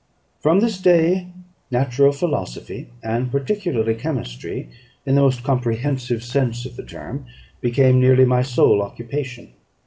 From 0.39 0.61
this 0.61 0.79
day 0.81 1.27
natural 1.69 2.11
philosophy, 2.11 2.87
and 3.03 3.29
particularly 3.31 3.93
chemistry, 3.93 4.67
in 5.05 5.13
the 5.13 5.21
most 5.21 5.43
comprehensive 5.43 6.23
sense 6.23 6.65
of 6.65 6.75
the 6.75 6.81
term, 6.81 7.27
became 7.61 7.99
nearly 8.01 8.25
my 8.25 8.41
sole 8.41 8.81
occupation. 8.81 9.53